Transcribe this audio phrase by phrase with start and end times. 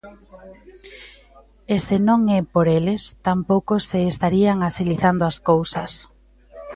[1.73, 5.91] E se non é por eles, tampouco se estarían axilizando as cousas.